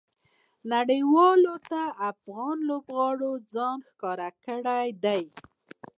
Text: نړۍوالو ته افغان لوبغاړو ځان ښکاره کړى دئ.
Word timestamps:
نړۍوالو 0.73 1.55
ته 1.69 1.81
افغان 2.09 2.57
لوبغاړو 2.69 3.31
ځان 3.53 3.77
ښکاره 3.89 4.29
کړى 4.45 4.85
دئ. 5.03 5.23